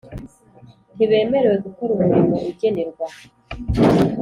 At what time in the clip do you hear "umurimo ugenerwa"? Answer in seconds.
1.93-3.05